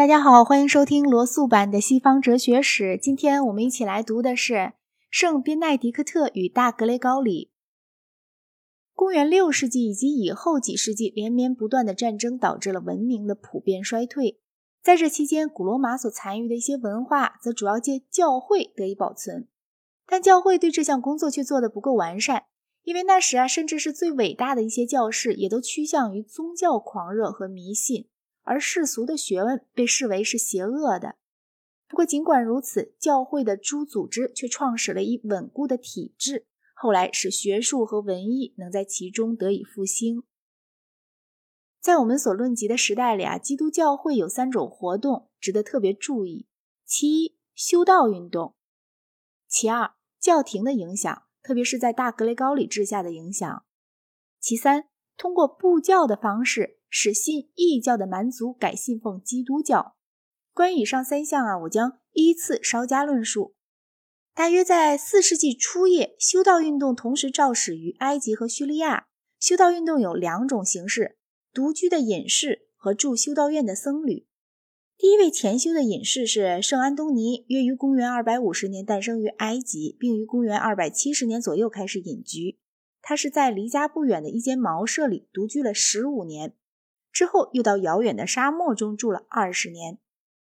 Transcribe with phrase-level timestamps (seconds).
[0.00, 2.96] 大家好，欢迎收听罗素版的西方哲学史。
[2.96, 4.72] 今天我们一起来读的是
[5.10, 7.50] 圣宾奈迪克特与大格雷高里。
[8.94, 14.40] 公元六世纪以及以后几世纪，连绵不断的战争导致了文明的普遍衰退。
[14.82, 19.48] 在这期间，古罗马所残余的一些文化，则主要借教会得以保存。
[20.06, 22.44] 但教会对这项工作却做得不够完善，
[22.84, 28.08] 因为那时啊，甚至是最伟大的一些教士，也都趋向于宗教狂热和迷信。
[28.42, 31.16] 而世俗的学问被视为是邪恶的。
[31.88, 40.22] 不过，尽管如此，教会的诸组织却创始了一稳固的体制，后来使学术和文艺能在其中得以复兴。
[41.80, 46.46] 在我们所论及的时代里啊，基督教会有三种活动值得特别注意：
[46.84, 48.54] 其一，修道运动；
[49.48, 53.64] 其二，教廷的影响，特别是在大格雷高里治下的影响；
[54.38, 56.79] 其三，通过布教的方式。
[56.90, 59.96] 使信异教的蛮族改信奉基督教。
[60.52, 63.54] 关于以上三项啊，我将依次稍加论述。
[64.34, 69.06] 大约在四世纪初叶，修道运动同时肇始于埃及和叙利亚。
[69.38, 71.16] 修道运动有两种形式：
[71.52, 74.26] 独居的隐士和住修道院的僧侣。
[74.98, 82.58] 第一位潜修的隐士是圣安东尼，约于公元250年诞生于埃及，并于公元270年左右开始隐居。
[83.00, 86.54] 他是在离家不远的一间茅舍里独居了十五年。
[87.12, 89.98] 之后又到遥远的沙漠中住了二十年，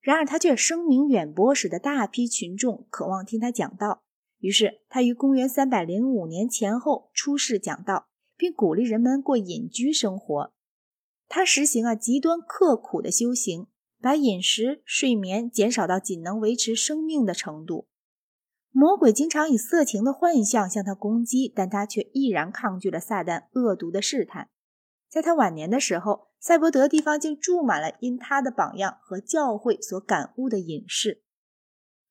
[0.00, 4.04] 然而他却声名远播，使得大批群众渴望听他讲道。
[4.38, 10.52] 于是他于公元三百零五年前后出世讲道，并鼓励人们过隐居生活。
[11.28, 13.66] 他实行啊极端刻苦的修行，
[14.00, 17.88] 把饮食、睡眠减少到仅能维持生命的程度。
[18.70, 24.50] 魔鬼经常以色情的幻象向他攻击，但他却毅然抗拒了撒旦恶毒的试探。
[25.08, 26.28] 在他晚年的时候。
[26.46, 31.24] 赛博德地方竟住满了因他的榜样和教会所感悟的隐士。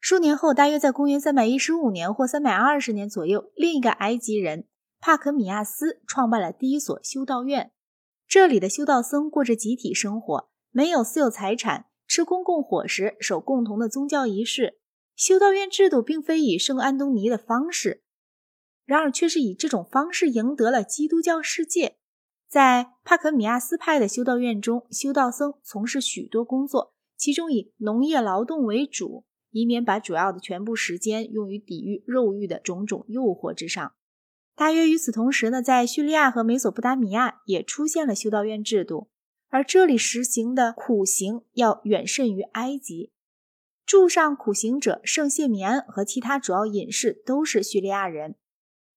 [0.00, 4.66] 数年后，大约在公元三百一十五年或三百二十年左右，另一个埃及人
[4.98, 7.72] 帕可米亚斯创办了第一所修道院。
[8.26, 14.78] 这里的修道僧过着集体生活，没有私有财产，吃公共伙食，守共同的宗教仪式。
[15.14, 18.02] 修道院制度并非以圣安东尼的方式，
[18.86, 21.98] 然而却是以这种方式赢得了基督教世界。
[22.52, 33.94] 在帕克米亚斯派的修道院中，修道僧从事许多工作，其中以农业劳动为主，以免把主要的全部时间用于抵御肉欲的种种诱惑之上。
[34.54, 39.08] 大约与此同时呢，在叙利亚和美索不达米亚也出现了修道院制度，
[39.48, 43.12] 而这里实行的苦行要远甚于埃及。
[43.86, 48.36] 柱上苦行者圣谢米安和其他主要隐士都是叙利亚人。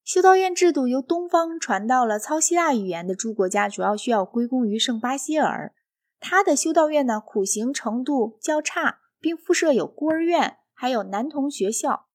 [0.05, 5.73] 修道院制度由东方传到了操希腊语言的诸国家，主要需要归功于圣巴希尔。
[6.19, 12.05] 他的修道院呢，苦行程度较差，并附设有孤儿院，还有男童学校。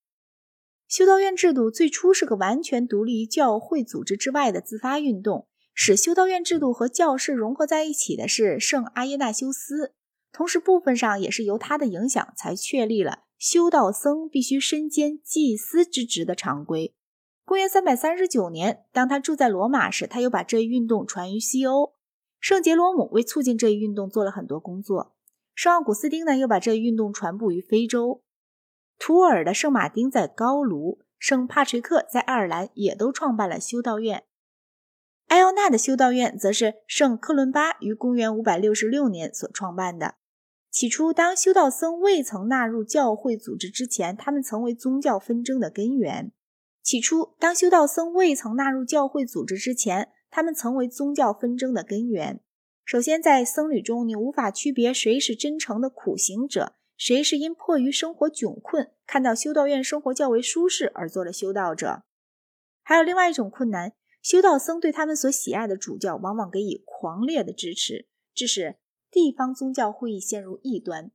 [0.87, 5.49] 修道院制度最初是个完全独立于教会组织之外的自发运动。
[5.73, 9.93] 使修道院制度和教士融合在一起的是圣阿耶纳修斯，
[10.31, 16.95] 同时部分上也是由他的影响才确立了修道僧必须身兼祭司之职的常规。
[17.43, 21.93] 公元三百三十九年，当他住在罗马时，他又把这一运动传于西欧。
[22.39, 25.15] 圣杰罗姆为促进这一运动做了很多工作。
[25.53, 28.23] 圣奥古斯丁呢，又把这一运动传播于非洲。
[28.97, 34.23] 图尔的圣马丁在高卢，圣帕垂克在爱尔兰也都创办了修道院。
[35.27, 40.15] 埃奥纳的修道院则是圣克伦巴于公元五百六十六年所创办的。
[40.69, 46.31] 起初，当修道僧未曾纳入教会组织之前，他们曾为宗教纷争的根源。
[46.91, 52.41] 起初，当修道僧未曾纳入教会组织之前，他们曾为宗教纷争的根源。
[52.83, 62.03] 首先，在僧侣中，你无法区别谁是真诚的苦行者，谁是因迫于生活窘困，看到修道院生活较为舒适而做了修道者。
[62.83, 68.75] 还有另外一种困难，修道僧对他们所喜爱的主教往往给予狂烈的支持，致使
[69.09, 71.09] 地方宗教会议陷入异端。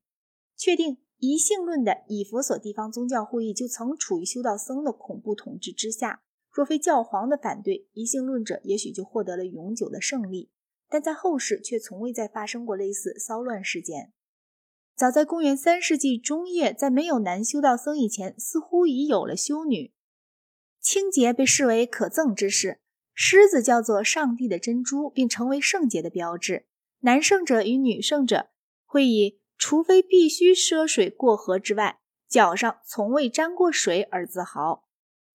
[0.57, 0.97] 确定。
[1.19, 10.51] 一性论的以佛所地方宗教会议就曾处于修道僧的恐怖统治之下，若非教皇的反对，一性论者也许就获得了永久的胜利。
[10.89, 14.13] 但在后世却从未再发生过类似骚乱事件。
[14.95, 19.93] 早在公元三世纪中叶，在没有男修道僧以前，似乎已有了修女。
[20.81, 22.81] 清洁被视为可憎之事，
[23.15, 26.67] 狮子叫做上帝的珍珠，并成为圣洁的标志。
[27.01, 28.51] 男圣者与女圣者
[28.85, 29.41] 会以。
[29.59, 31.99] 除非必须涉水过河之外，
[32.29, 34.85] 脚上从未沾过水而自豪。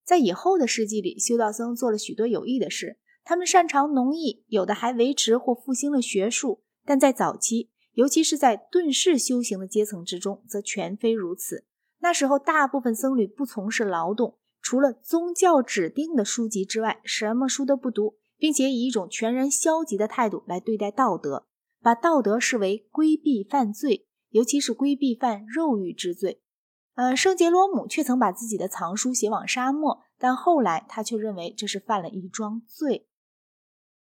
[0.03, 2.97] 在以后的世纪里，修道僧做了许多有益的事。
[3.23, 6.63] 他们擅长农艺，有的还维持或复兴了学术。
[6.83, 11.65] 但在早期，尤其是在遁世修行的阶层之中，则全非如此。
[11.99, 21.45] 那时候，大部分僧侣不从事劳动，除了宗教指定的书籍之外，什么书都不读，并且以一种全然消极的态度来对待道德，
[21.79, 26.41] 把道德视为规避犯罪，尤其是规避犯肉欲之罪。
[26.95, 33.07] 呃，圣杰罗姆却曾把自己的藏书写往沙漠，但后来他却认为这是犯了一桩罪。